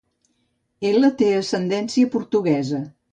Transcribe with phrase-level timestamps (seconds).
[0.91, 2.81] Ela té ascendència portuguesa.